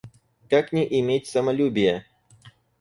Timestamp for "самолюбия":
1.27-2.07